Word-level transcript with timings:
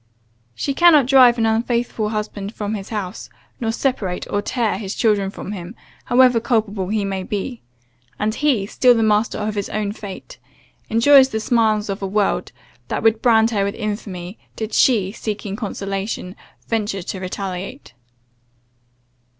She 0.55 0.73
cannot 0.73 1.05
drive 1.05 1.37
an 1.37 1.45
unfaithful 1.45 2.09
husband 2.09 2.55
from 2.55 2.73
his 2.73 2.89
house, 2.89 3.29
nor 3.59 3.71
separate, 3.71 4.25
or 4.31 4.41
tear, 4.41 4.79
his 4.79 4.95
children 4.95 5.29
from 5.29 5.51
him, 5.51 5.75
however 6.05 6.39
culpable 6.39 6.87
he 6.87 7.05
may 7.05 7.21
be; 7.21 7.61
and 8.17 8.33
he, 8.33 8.65
still 8.65 8.95
the 8.95 9.03
master 9.03 9.37
of 9.37 9.53
his 9.53 9.69
own 9.69 9.91
fate, 9.91 10.39
enjoys 10.89 11.29
the 11.29 11.39
smiles 11.39 11.87
of 11.87 12.01
a 12.01 12.07
world, 12.07 12.51
that 12.87 13.03
would 13.03 13.21
brand 13.21 13.51
her 13.51 13.63
with 13.63 13.75
infamy, 13.75 14.39
did 14.55 14.73
she, 14.73 15.11
seeking 15.11 15.55
consolation, 15.55 16.35
venture 16.67 17.03
to 17.03 17.19
retaliate. 17.19 17.93